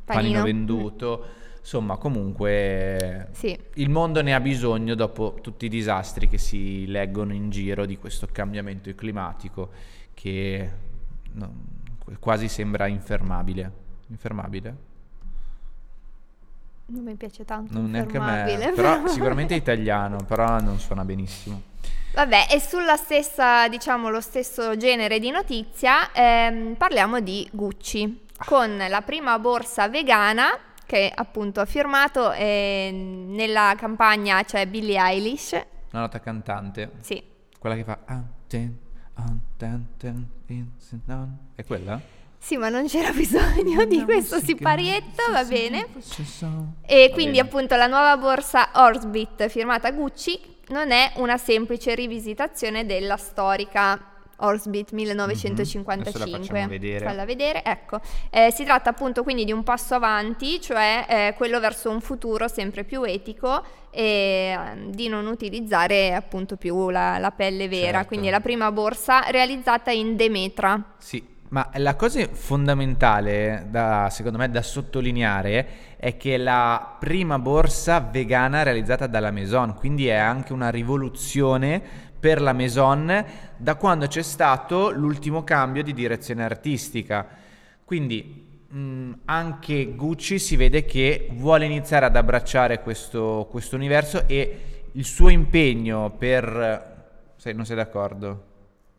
panino. 0.03 0.43
venduto 0.43 1.25
insomma 1.59 1.97
comunque 1.97 3.29
sì. 3.31 3.57
il 3.75 3.89
mondo 3.89 4.21
ne 4.21 4.35
ha 4.35 4.39
bisogno 4.39 4.93
dopo 4.93 5.39
tutti 5.41 5.65
i 5.65 5.69
disastri 5.69 6.27
che 6.27 6.37
si 6.37 6.85
leggono 6.85 7.33
in 7.33 7.49
giro 7.49 7.87
di 7.87 7.97
questo 7.97 8.27
cambiamento 8.31 8.93
climatico 8.93 9.71
che 10.13 10.69
no, 11.31 11.53
quasi 12.19 12.47
sembra 12.47 12.85
infermabile 12.85 13.83
infermabile 14.09 14.93
non 16.87 17.03
mi 17.03 17.15
piace 17.15 17.45
tanto. 17.45 17.73
Non 17.73 17.89
neanche 17.89 18.17
a 18.17 18.21
me, 18.21 18.71
però 18.75 19.07
sicuramente 19.07 19.53
è 19.53 19.57
italiano, 19.59 20.17
però 20.27 20.59
non 20.59 20.79
suona 20.79 21.03
benissimo. 21.03 21.61
Vabbè, 22.13 22.47
e 22.49 22.59
sulla 22.61 22.95
stessa, 22.95 23.67
diciamo, 23.67 24.09
lo 24.09 24.21
stesso 24.21 24.77
genere 24.77 25.19
di 25.19 25.31
notizia, 25.31 26.11
ehm, 26.13 26.75
parliamo 26.75 27.19
di 27.19 27.47
Gucci, 27.51 28.25
con 28.45 28.77
la 28.77 29.01
prima 29.01 29.37
borsa 29.39 29.89
vegana 29.89 30.57
che 30.85 31.11
appunto 31.13 31.61
ha 31.61 31.65
firmato 31.65 32.31
eh, 32.31 32.89
nella 32.93 33.73
campagna 33.75 34.43
c'è 34.43 34.67
Billie 34.67 34.99
Eilish. 34.99 35.53
Una 35.91 36.03
nota 36.03 36.19
cantante. 36.19 36.91
Sì. 37.01 37.21
Quella 37.57 37.75
che 37.75 37.83
fa... 37.83 37.99
È 41.55 41.65
quella? 41.65 41.99
Sì, 42.45 42.57
ma 42.57 42.69
non 42.69 42.85
c'era 42.85 43.09
bisogno 43.11 43.85
di 43.85 44.03
questo 44.03 44.39
siparietto, 44.39 45.31
va 45.31 45.43
bene. 45.45 45.87
E 46.85 47.09
quindi 47.11 47.39
appunto 47.39 47.75
la 47.75 47.87
nuova 47.87 48.15
borsa 48.17 48.69
Orsbit 48.75 49.47
firmata 49.47 49.89
Gucci 49.89 50.39
non 50.67 50.91
è 50.91 51.13
una 51.15 51.37
semplice 51.37 51.95
rivisitazione 51.95 52.85
della 52.85 53.17
storica 53.17 53.99
Orsbit 54.37 54.91
1955. 54.91 56.59
Mm-hmm. 56.59 56.67
vedere. 56.69 57.03
Falla 57.03 57.25
vedere, 57.25 57.63
ecco. 57.63 57.99
Eh, 58.29 58.51
si 58.51 58.63
tratta 58.63 58.91
appunto 58.91 59.23
quindi 59.23 59.43
di 59.43 59.51
un 59.51 59.63
passo 59.63 59.95
avanti, 59.95 60.61
cioè 60.61 61.05
eh, 61.09 61.33
quello 61.35 61.59
verso 61.59 61.89
un 61.89 61.99
futuro 61.99 62.47
sempre 62.47 62.83
più 62.83 63.01
etico 63.01 63.63
e 63.89 64.55
uh, 64.55 64.91
di 64.91 65.07
non 65.07 65.25
utilizzare 65.25 66.13
appunto 66.13 66.57
più 66.57 66.91
la, 66.91 67.17
la 67.17 67.31
pelle 67.31 67.67
vera. 67.67 67.93
Certo. 67.93 68.07
Quindi 68.09 68.27
è 68.27 68.29
la 68.29 68.41
prima 68.41 68.71
borsa 68.71 69.23
realizzata 69.29 69.89
in 69.89 70.15
Demetra. 70.15 70.93
Sì, 70.99 71.33
ma 71.55 71.69
la 71.75 71.95
cosa 71.95 72.27
fondamentale, 72.33 73.67
da, 73.69 74.09
secondo 74.11 74.37
me, 74.37 74.49
da 74.49 74.61
sottolineare 74.61 75.95
è 75.95 76.17
che 76.17 76.35
è 76.35 76.37
la 76.37 76.97
prima 76.99 77.39
borsa 77.39 78.01
vegana 78.01 78.61
realizzata 78.61 79.07
dalla 79.07 79.31
Maison, 79.31 79.73
quindi 79.73 80.07
è 80.07 80.15
anche 80.15 80.51
una 80.51 80.69
rivoluzione 80.69 81.81
per 82.19 82.41
la 82.41 82.51
Maison 82.51 83.25
da 83.55 83.75
quando 83.75 84.07
c'è 84.07 84.21
stato 84.21 84.91
l'ultimo 84.91 85.45
cambio 85.45 85.81
di 85.81 85.93
direzione 85.93 86.43
artistica. 86.43 87.25
Quindi 87.85 88.65
mh, 88.67 89.11
anche 89.23 89.95
Gucci 89.95 90.39
si 90.39 90.57
vede 90.57 90.83
che 90.83 91.29
vuole 91.35 91.63
iniziare 91.63 92.05
ad 92.05 92.17
abbracciare 92.17 92.81
questo, 92.81 93.49
universo 93.71 94.27
e 94.27 94.87
il 94.91 95.05
suo 95.05 95.29
impegno 95.29 96.11
per... 96.17 97.31
Sei, 97.37 97.53
non 97.53 97.65
sei 97.65 97.77
d'accordo? 97.77 98.54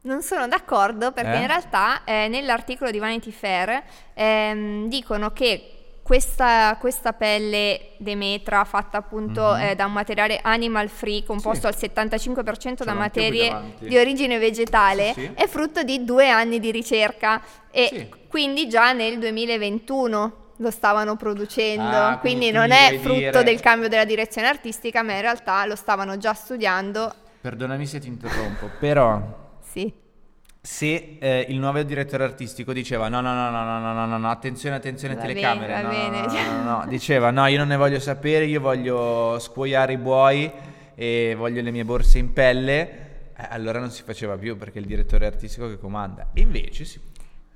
Non 0.07 0.23
sono 0.23 0.47
d'accordo 0.49 1.13
perché 1.13 1.35
Eh? 1.35 1.41
in 1.41 1.47
realtà 1.47 2.03
eh, 2.05 2.29
nell'articolo 2.29 2.91
di 2.91 2.99
Vanity 2.99 3.31
Fair 3.31 3.83
ehm, 4.15 4.89
dicono 4.89 5.33
che 5.33 5.71
questa, 6.03 6.77
questa 6.79 7.13
pelle 7.13 7.95
Demetra 7.97 8.63
fatta 8.65 8.97
appunto 8.99 9.43
Mhm. 9.55 9.61
eh, 9.61 9.75
da 9.75 9.87
un 9.87 9.93
materiale 9.93 10.39
animal 10.41 10.89
free 10.89 11.25
composto 11.25 11.67
Sì. 11.73 11.85
al 11.85 11.91
75% 11.91 12.85
da 12.85 12.93
Ce 12.93 12.97
l'ho 12.97 13.01
anche 13.03 13.21
qui 13.21 13.39
materie 13.49 13.75
di 13.81 13.99
origine 13.99 14.39
vegetale 14.39 15.13
Sì, 15.15 15.21
sì. 15.23 15.31
è 15.35 15.47
frutto 15.49 15.83
di 15.83 16.05
due 16.05 16.29
anni 16.31 16.61
di 16.61 16.71
ricerca 16.71 17.43
e 17.73 18.09
quindi 18.29 18.69
già 18.69 18.93
nel 18.93 19.19
2021 19.19 20.45
lo 20.59 20.71
stavano 20.71 21.17
producendo, 21.17 21.97
Ah, 21.97 22.17
quindi 22.19 22.51
quindi 22.51 22.51
non 22.53 22.71
è 22.71 22.99
frutto 23.01 23.15
dire- 23.19 23.43
del 23.43 23.61
cambio 23.61 23.89
della 23.89 24.05
direzione 24.07 24.47
artistica, 24.49 25.03
ma 25.03 25.13
in 25.15 25.21
realtà 25.21 25.67
lo 25.67 25.75
stavano 25.77 26.17
già 26.19 26.33
studiando. 26.33 27.13
Perdonami 27.43 27.85
se 27.85 27.99
ti 27.99 28.07
interrompo, 28.09 28.71
però 28.79 29.21
sì. 29.77 29.93
Se 30.63 31.19
eh, 31.21 31.47
il 31.51 31.59
nuovo 31.59 31.83
direttore 31.83 32.25
artistico 32.25 32.73
diceva 32.73 33.09
no, 33.09 33.21
no, 33.21 33.35
no, 33.35 33.51
no, 33.51 33.79
no, 33.79 33.93
no, 33.93 34.07
no, 34.07 34.17
no 34.19 34.31
attenzione, 34.31 34.77
attenzione, 34.77 35.15
va 35.15 35.21
telecamere, 35.21 35.67
bene, 35.67 35.83
no, 35.83 35.89
bene. 35.91 36.21
No, 36.23 36.31
cioè 36.31 36.45
no, 36.47 36.63
no, 36.63 36.79
no, 36.79 36.87
diceva 36.89 37.31
no, 37.31 37.47
io 37.47 37.59
non 37.59 37.69
ne 37.69 37.77
voglio 37.77 38.01
sapere, 38.01 38.47
io 38.47 38.61
voglio 38.61 39.39
scuoiare 39.39 39.93
i 39.93 39.99
buoi 39.99 40.51
e 40.95 41.35
voglio 41.37 41.61
le 41.61 41.71
mie 41.71 41.85
borse 41.85 42.19
in 42.19 42.33
pelle, 42.33 42.81
eh, 43.37 43.47
allora 43.51 43.79
non 43.79 43.91
si 43.91 44.03
faceva 44.03 44.39
più 44.39 44.57
perché 44.57 44.79
è 44.79 44.81
il 44.81 44.87
direttore 44.87 45.27
artistico 45.27 45.69
che 45.69 45.79
comanda. 45.79 46.31
Invece 46.33 46.85
si 46.87 47.01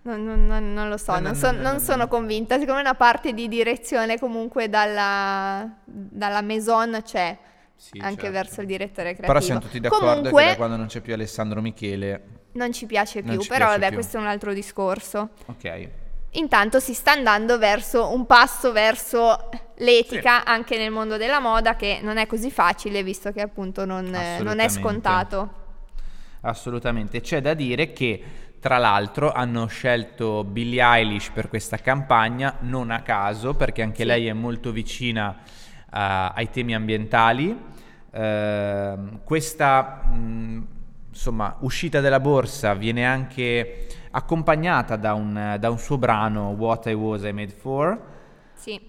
non, 0.02 0.24
non, 0.24 0.46
non, 0.46 0.72
non, 0.72 0.88
lo 0.88 0.96
so, 0.96 1.12
no, 1.14 1.20
non, 1.20 1.34
so, 1.34 1.50
no, 1.50 1.72
no, 1.72 1.78
sono 1.78 2.08
convinta. 2.08 2.58
Siccome 2.58 2.80
una 2.80 2.94
parte 2.94 3.34
di 3.34 3.48
direzione 3.48 4.18
comunque 4.18 4.68
dalla, 4.68 5.68
dalla, 5.84 6.40
maison 6.40 7.00
c'è. 7.02 7.36
Sì, 7.80 7.98
anche 7.98 8.16
certo. 8.24 8.30
verso 8.32 8.60
il 8.60 8.66
direttore 8.66 9.14
creativo. 9.14 9.26
però 9.26 9.40
siamo 9.40 9.60
tutti 9.60 9.80
d'accordo 9.80 10.06
comunque 10.06 10.42
che 10.42 10.48
da 10.50 10.56
quando 10.56 10.76
non 10.76 10.86
c'è 10.86 11.00
più 11.00 11.14
Alessandro 11.14 11.62
Michele 11.62 12.24
non 12.52 12.72
ci 12.74 12.84
piace 12.84 13.22
Non 13.22 13.30
più, 13.36 13.40
ci 13.42 13.48
però 13.48 13.64
piace 13.64 13.78
vabbè 13.78 13.86
più. 13.92 13.96
questo 13.96 14.16
è 14.18 14.20
un 14.20 14.26
altro 14.26 14.52
discorso. 14.52 15.28
ok 15.46 15.88
Intanto 16.34 16.78
si 16.78 16.92
sta 16.94 17.12
andando 17.12 17.58
verso 17.58 18.12
un 18.14 18.26
passo 18.26 18.70
verso 18.70 19.48
l'etica 19.78 20.44
anche 20.44 20.76
nel 20.76 20.90
mondo 20.92 21.16
della 21.16 21.40
moda 21.40 21.74
che 21.74 22.00
non 22.02 22.18
è 22.18 22.26
così 22.26 22.50
facile 22.52 23.02
visto 23.02 23.32
che 23.32 23.40
appunto 23.40 23.84
non, 23.86 24.14
eh, 24.14 24.40
non 24.40 24.60
è 24.60 24.68
scontato. 24.68 25.54
Assolutamente, 26.42 27.20
c'è 27.20 27.40
da 27.40 27.54
dire 27.54 27.92
che 27.92 28.22
tra 28.60 28.78
l'altro 28.78 29.32
hanno 29.32 29.66
scelto 29.66 30.44
Billie 30.44 30.82
Eilish 30.82 31.30
per 31.30 31.48
questa 31.48 31.78
campagna 31.78 32.58
non 32.60 32.90
a 32.90 33.00
caso 33.02 33.54
perché 33.54 33.82
anche 33.82 34.02
Sì. 34.02 34.04
lei 34.04 34.26
è 34.26 34.32
molto 34.32 34.70
vicina 34.70 35.36
ai 35.90 36.50
temi 36.50 36.74
ambientali. 36.74 37.56
Ehm, 38.12 39.20
questa 39.24 40.02
mh, 40.10 40.66
insomma, 41.08 41.56
uscita 41.60 42.00
della 42.00 42.20
borsa 42.20 42.74
viene 42.74 43.04
anche 43.04 43.86
accompagnata 44.10 44.96
da 44.96 45.14
un, 45.14 45.56
da 45.58 45.70
un 45.70 45.78
suo 45.78 45.98
brano 45.98 46.50
What 46.50 46.86
I 46.86 46.92
Was 46.94 47.22
I 47.22 47.32
Made 47.32 47.52
For. 47.52 48.00
Sì, 48.54 48.80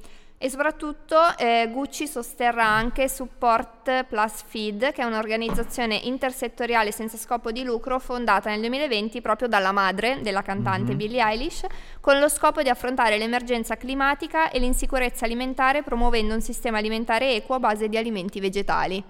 e 0.44 0.50
soprattutto 0.50 1.18
eh, 1.38 1.70
Gucci 1.72 2.08
sosterrà 2.08 2.66
anche 2.66 3.08
Support 3.08 4.06
Plus 4.06 4.42
Feed, 4.42 4.92
che 4.92 5.04
è 5.04 5.06
un'organizzazione 5.06 5.96
intersettoriale 5.96 6.92
senza 6.92 7.16
scopo 7.16 7.52
di 7.52 7.64
lucro 7.64 8.00
fondata 8.00 8.50
nel 8.50 8.60
2020 8.62 9.22
proprio 9.22 9.48
dalla 9.48 9.72
madre 9.72 10.20
della 10.24 10.42
cantante 10.42 10.94
Mhm. 10.94 10.98
Billie 10.98 11.24
Eilish, 11.24 11.68
con 12.00 12.18
lo 12.18 12.28
scopo 12.28 12.64
di 12.64 12.70
affrontare 12.70 13.20
l'emergenza 13.20 13.78
climatica 13.78 14.50
e 14.50 14.58
l'insicurezza 14.58 15.26
alimentare 15.26 15.84
promuovendo 15.84 16.34
un 16.34 16.42
sistema 16.42 16.80
alimentare 16.80 17.36
equo 17.36 17.54
a 17.54 17.60
base 17.60 17.88
di 17.88 17.98
alimenti 17.98 18.40
vegetali. 18.40 19.04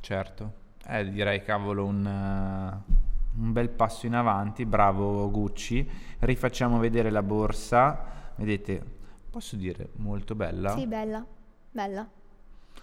Certo, 0.00 0.52
eh, 0.86 1.10
direi 1.10 1.42
cavolo 1.42 1.84
un, 1.84 2.06
eh, 2.06 2.94
un 3.38 3.52
bel 3.52 3.70
passo 3.70 4.06
in 4.06 4.14
avanti, 4.14 4.64
bravo 4.64 5.28
Gucci. 5.32 5.84
Rifacciamo 6.20 6.78
vedere 6.78 7.10
la 7.10 7.24
borsa, 7.24 8.04
vedete, 8.36 8.98
posso 9.30 9.56
dire 9.56 9.90
molto 9.96 10.34
bella. 10.34 10.74
Sì, 10.76 10.86
bella, 10.86 11.24
bella. 11.70 12.08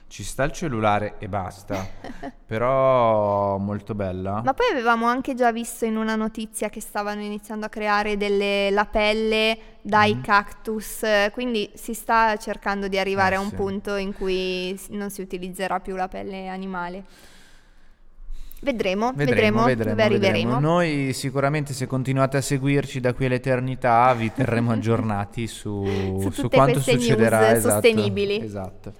Ci 0.08 0.24
sta 0.24 0.44
il 0.46 0.52
cellulare 0.54 1.16
e 1.20 1.28
basta, 1.28 1.86
però 2.46 3.58
molto 3.58 3.94
bella. 3.94 4.42
Ma 4.42 4.54
poi 4.54 4.68
avevamo 4.72 5.06
anche 5.06 5.34
già 5.36 5.52
visto 5.52 5.84
in 5.84 5.98
una 5.98 6.16
notizia 6.16 6.70
che 6.70 6.80
stavano 6.80 7.22
iniziando 7.22 7.66
a 7.66 7.70
creare 7.70 8.16
delle 8.16 8.70
lapelle 8.72 9.58
dai 9.82 10.16
Mhm. 10.16 10.22
cactus, 10.22 11.04
quindi 11.34 11.70
si 11.74 11.94
sta 11.94 12.38
cercando 12.38 12.88
di 12.88 12.98
arrivare 12.98 13.36
Eh, 13.36 13.38
a 13.38 13.42
un 13.42 13.50
sì. 13.50 13.56
punto 13.56 13.96
in 13.96 14.14
cui 14.14 14.80
non 14.92 15.10
si 15.10 15.22
utilizzerà 15.22 15.82
più 15.82 15.96
la 15.96 16.08
pelle 16.08 16.48
animale. 16.48 17.04
Vedremo, 18.60 19.12
vedremo, 19.14 19.66
dove 19.74 20.04
arriveremo. 20.04 20.60
Noi 20.60 21.14
sicuramente 21.14 21.74
se 21.74 21.86
continuate 21.86 22.38
a 22.38 22.42
seguirci 22.42 23.00
da 23.00 23.14
qui 23.14 23.26
all'eternità 23.26 24.14
vi 24.14 24.32
terremo 24.34 24.72
aggiornati 24.74 25.48
su, 25.48 25.86
Su 26.20 26.32
su 26.32 26.50
quanto 26.50 26.80
succederà. 26.80 27.52
esatto, 27.52 27.74
sostenibili. 27.74 28.42
Esatto. 28.42 28.94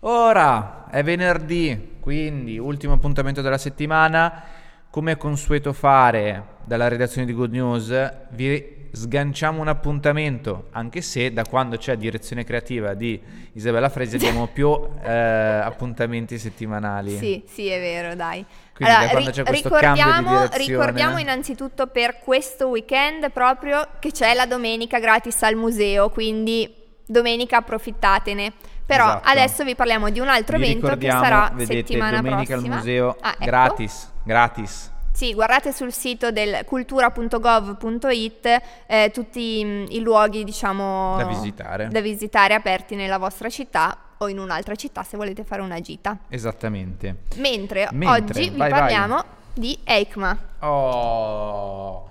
Ora 0.00 0.86
è 0.90 1.02
venerdì, 1.02 1.96
quindi 2.00 2.58
ultimo 2.58 2.94
appuntamento 2.94 3.40
della 3.42 3.58
settimana. 3.58 4.42
Come 4.90 5.12
è 5.12 5.16
consueto 5.16 5.72
fare 5.72 6.44
dalla 6.64 6.88
redazione 6.88 7.26
di 7.26 7.32
Good 7.32 7.52
News, 7.52 8.12
vi 8.30 8.79
sganciamo 8.92 9.60
un 9.60 9.68
appuntamento, 9.68 10.68
anche 10.72 11.00
se 11.00 11.32
da 11.32 11.44
quando 11.44 11.76
c'è 11.76 11.96
direzione 11.96 12.44
creativa 12.44 12.94
di 12.94 13.20
Isabella 13.52 13.88
Fresi 13.88 14.16
abbiamo 14.16 14.46
più 14.52 14.70
eh, 15.02 15.10
appuntamenti 15.10 16.38
settimanali. 16.38 17.16
Sì, 17.16 17.42
sì, 17.46 17.68
è 17.68 17.78
vero, 17.78 18.14
dai. 18.14 18.44
Quindi 18.74 19.30
c'è 19.30 19.42
questo 19.44 19.68
cambio 19.70 20.04
di 20.04 20.10
ricordiamo, 20.10 20.48
ricordiamo 20.56 21.18
innanzitutto 21.18 21.86
per 21.88 22.18
questo 22.20 22.68
weekend 22.68 23.30
proprio 23.30 23.86
che 23.98 24.10
c'è 24.10 24.32
la 24.34 24.46
domenica 24.46 24.98
gratis 24.98 25.42
al 25.42 25.54
museo, 25.54 26.08
quindi 26.08 26.74
domenica 27.04 27.58
approfittatene. 27.58 28.52
Però 28.86 29.04
Esatto. 29.04 29.28
adesso 29.28 29.64
vi 29.64 29.74
parliamo 29.76 30.10
di 30.10 30.18
un 30.18 30.28
altro 30.28 30.56
Vi 30.56 30.64
evento 30.64 30.86
che 30.88 30.94
ricordiamo, 30.94 31.22
sarà 31.22 31.50
vedete, 31.54 31.74
settimana 31.74 32.16
domenica 32.16 32.54
prossima. 32.54 32.74
al 32.74 32.80
museo 32.80 33.16
Ah, 33.20 33.30
ecco. 33.30 33.44
gratis, 33.44 34.12
gratis. 34.24 34.92
Sì, 35.12 35.34
guardate 35.34 35.72
sul 35.72 35.92
sito 35.92 36.30
del 36.30 36.64
cultura.gov.it 36.64 38.62
eh, 38.86 39.10
tutti 39.12 39.62
mm, 39.64 39.84
i 39.90 40.00
luoghi, 40.00 40.44
diciamo, 40.44 41.16
Da 41.16 41.24
visitare. 41.26 41.88
da 41.88 42.00
visitare 42.00 42.54
aperti 42.54 42.94
nella 42.94 43.18
vostra 43.18 43.48
città 43.48 43.96
o 44.18 44.28
in 44.28 44.38
un'altra 44.38 44.74
città 44.74 45.02
se 45.02 45.16
volete 45.16 45.44
fare 45.44 45.62
una 45.62 45.80
gita. 45.80 46.16
Esattamente. 46.28 47.16
Mentre, 47.36 47.88
Mentre, 47.92 48.22
oggi 48.40 48.50
vi 48.50 48.56
vai, 48.56 48.70
vai. 48.70 48.80
parliamo 48.80 49.24
di 49.52 49.78
EICMA. 49.84 50.38
Oh. 50.60 52.08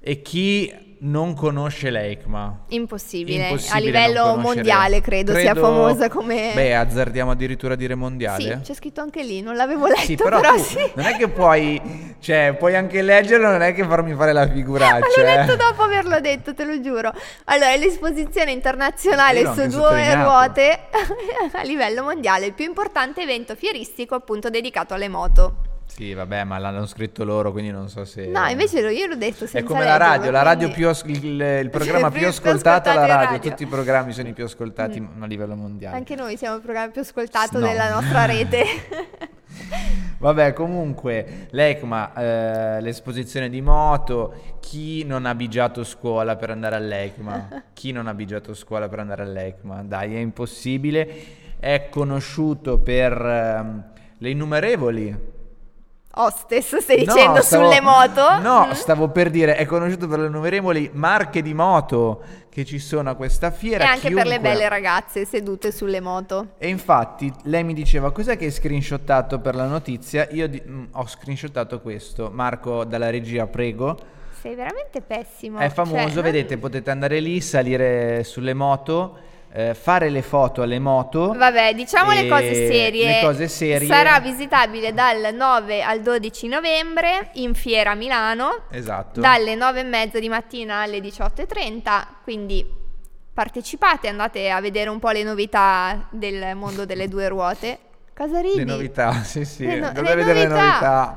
E 0.00 0.20
chi 0.22 0.83
non 1.04 1.34
conosce 1.34 1.90
l'EICMA? 1.90 2.64
Impossibile, 2.68 3.48
Impossibile 3.48 3.98
a 3.98 4.08
livello 4.08 4.36
mondiale 4.36 5.00
credo, 5.00 5.34
sia 5.34 5.54
famosa 5.54 6.08
come... 6.08 6.52
Beh, 6.54 6.74
azzardiamo 6.74 7.30
addirittura 7.30 7.74
a 7.74 7.76
dire 7.76 7.94
sì, 7.94 7.98
mondiale. 7.98 8.60
c'è 8.62 8.74
scritto 8.74 9.00
anche 9.00 9.22
lì, 9.22 9.40
non 9.40 9.54
l'avevo 9.54 9.86
letto, 9.86 10.00
Sì, 10.00 10.14
però, 10.16 10.40
però, 10.40 10.56
sì. 10.62 10.78
non 10.94 11.04
è 11.04 11.16
che 11.16 11.28
puoi, 11.28 12.16
cioè, 12.20 12.54
puoi 12.58 12.74
anche 12.74 13.02
leggerlo, 13.02 13.50
non 13.50 13.62
è 13.62 13.74
che 13.74 13.84
farmi 13.84 14.14
fare 14.14 14.32
la 14.32 14.46
Ma 14.46 14.52
figuraccia. 14.52 14.98
l'ho 15.20 15.28
eh. 15.28 15.36
letto 15.36 15.56
dopo 15.56 15.82
averlo 15.82 16.20
detto, 16.20 16.54
te 16.54 16.64
lo 16.64 16.80
giuro. 16.80 17.12
Allora, 17.44 17.70
è 17.70 17.78
l'esposizione 17.78 18.52
internazionale 18.52 19.40
Io 19.40 19.52
su 19.52 19.66
due 19.66 20.14
ruote 20.14 20.80
a 21.52 21.62
livello 21.62 22.02
mondiale, 22.02 22.46
il 22.46 22.52
più 22.54 22.64
importante 22.64 23.22
evento 23.22 23.54
fieristico 23.54 24.14
appunto 24.14 24.48
dedicato 24.48 24.94
alle 24.94 25.08
moto. 25.08 25.72
Sì, 25.94 26.12
vabbè, 26.12 26.42
ma 26.42 26.58
l'hanno 26.58 26.86
scritto 26.86 27.22
loro, 27.24 27.52
quindi 27.52 27.70
non 27.70 27.88
so 27.88 28.04
se... 28.04 28.26
No, 28.26 28.44
invece 28.48 28.82
lo- 28.82 28.88
io 28.88 29.06
l'ho 29.06 29.14
detto 29.14 29.46
senza 29.46 29.58
È 29.58 29.62
come 29.62 29.84
la 29.84 29.96
radio, 29.96 30.32
la 30.32 30.42
radio 30.42 30.68
più 30.70 30.88
as- 30.88 31.04
il, 31.06 31.40
il 31.40 31.70
programma 31.70 32.10
Più- 32.10 32.26
ascoltato 32.26 32.88
ascoltati 32.88 32.88
in 32.88 33.06
radio. 33.06 33.30
radio. 33.36 33.50
tutti 33.50 33.62
i 33.62 33.66
programmi 33.66 34.12
sono 34.12 34.26
i 34.28 34.32
più 34.32 34.42
ascoltati 34.44 35.00
Mm. 35.00 35.22
a 35.22 35.26
livello 35.26 35.54
mondiale. 35.54 35.96
Anche 35.96 36.16
noi 36.16 36.36
siamo 36.36 36.56
il 36.56 36.62
programma 36.62 36.90
più 36.90 37.00
ascoltato 37.00 37.60
No. 37.60 37.66
della 37.68 37.90
nostra 37.92 38.24
rete. 38.26 38.64
Vabbè, 40.18 40.52
comunque, 40.52 41.46
l'ECMA, 41.50 42.14
eh, 42.14 42.80
l'esposizione 42.80 43.48
di 43.48 43.60
moto, 43.60 44.56
chi 44.60 45.04
non 45.04 45.26
ha 45.26 45.34
bigiato 45.36 45.84
scuola 45.84 46.34
per 46.34 46.50
andare 46.50 46.74
all'ECMA? 46.76 47.62
chi 47.72 47.92
non 47.92 48.08
ha 48.08 48.14
bigiato 48.14 48.52
scuola 48.54 48.88
per 48.88 48.98
andare 48.98 49.22
all'ECMA? 49.22 49.82
Dai, 49.84 50.16
è 50.16 50.18
impossibile. 50.18 51.08
È 51.60 51.88
conosciuto 51.88 52.78
per 52.78 53.12
ehm, 53.12 53.84
le 54.18 54.30
innumerevoli 54.30 55.32
Hostess, 56.16 56.76
stai 56.78 57.04
No, 57.04 57.12
dicendo 57.14 57.42
stavo- 57.42 57.64
sulle 57.66 57.80
moto? 57.80 58.38
No, 58.40 58.66
Mm. 58.66 58.70
stavo 58.72 59.08
per 59.08 59.30
dire, 59.30 59.56
è 59.56 59.66
conosciuto 59.66 60.06
per 60.06 60.20
le 60.20 60.26
innumerevoli 60.26 60.90
marche 60.92 61.42
di 61.42 61.54
moto 61.54 62.22
che 62.48 62.64
ci 62.64 62.78
sono 62.78 63.10
a 63.10 63.14
questa 63.14 63.48
E 63.48 63.52
fiera. 63.52 63.88
anche 63.90 64.02
per 64.10 64.12
le 64.12 64.22
chiunque- 64.22 64.38
belle 64.50 64.68
ragazze 64.68 65.24
sedute 65.24 65.72
sulle 65.72 66.00
moto. 66.00 66.50
E 66.58 66.68
infatti 66.68 67.32
lei 67.44 67.64
mi 67.64 67.74
diceva 67.74 68.12
cos'è 68.12 68.36
che 68.36 68.44
hai 68.44 68.50
screenshottato 68.52 69.40
per 69.40 69.56
la 69.56 69.66
notizia? 69.66 70.28
Io 70.30 70.46
di- 70.48 70.62
mm, 70.64 70.84
ho 70.92 71.06
screenshottato 71.06 71.80
questo. 71.80 72.30
Marco 72.32 72.84
dalla 72.84 73.10
regia, 73.10 73.46
prego. 73.48 73.98
Sei 74.40 74.54
veramente 74.54 75.00
pessimo. 75.00 75.58
È 75.58 75.68
famoso, 75.70 76.10
cioè, 76.14 76.22
vedete, 76.22 76.58
potete 76.58 76.90
andare 76.90 77.18
lì, 77.18 77.40
salire 77.40 78.22
sulle 78.24 78.54
moto. 78.54 79.16
Eh, 79.56 79.72
fare 79.74 80.10
le 80.10 80.22
foto 80.22 80.62
alle 80.62 80.80
moto. 80.80 81.32
Vabbè, 81.32 81.74
diciamo 81.74 82.10
le 82.10 82.26
cose 82.28 82.52
serie. 82.66 83.06
Le 83.06 83.20
cose 83.22 83.46
serie. 83.46 83.86
Sarà 83.86 84.18
visitabile 84.18 84.92
dal 84.92 85.32
9 85.32 85.80
al 85.80 86.00
12 86.02 86.48
novembre 86.48 87.30
in 87.34 87.54
Fiera 87.54 87.92
a 87.92 87.94
Milano, 87.94 88.64
Esatto. 88.70 89.20
dalle 89.20 89.54
9 89.54 89.80
e 89.80 89.84
mezza 89.84 90.18
di 90.18 90.28
mattina 90.28 90.80
alle 90.80 90.98
18.30, 90.98 92.04
quindi 92.24 92.66
partecipate, 93.32 94.08
andate 94.08 94.50
a 94.50 94.60
vedere 94.60 94.90
un 94.90 94.98
po' 94.98 95.10
le 95.10 95.22
novità 95.22 96.08
del 96.10 96.56
mondo 96.56 96.84
delle 96.84 97.06
due 97.08 97.28
ruote. 97.28 97.78
Cosa 98.12 98.40
ridi? 98.40 98.56
Le 98.56 98.64
novità, 98.64 99.12
sì, 99.22 99.44
sì. 99.44 99.66
Le 99.66 99.78
no- 99.78 99.92
Dovete 99.92 100.14
le 100.16 100.24
vedere 100.24 100.38
le 100.40 100.46
novità. 100.48 101.16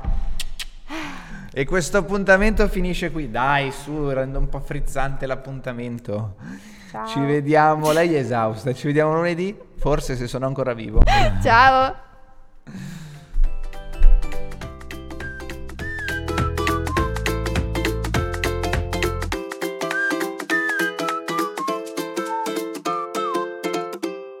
E 1.52 1.64
questo 1.64 1.98
appuntamento 1.98 2.68
finisce 2.68 3.10
qui. 3.10 3.30
Dai, 3.32 3.72
su, 3.72 4.10
rendo 4.10 4.38
un 4.38 4.48
po' 4.48 4.60
frizzante 4.60 5.26
l'appuntamento. 5.26 6.36
Ciao. 6.90 7.06
Ci 7.06 7.20
vediamo, 7.20 7.92
lei 7.92 8.14
è 8.14 8.18
esausta, 8.18 8.72
ci 8.72 8.86
vediamo 8.86 9.14
lunedì, 9.14 9.54
forse 9.76 10.16
se 10.16 10.26
sono 10.26 10.46
ancora 10.46 10.72
vivo. 10.72 11.02
Ciao. 11.42 11.94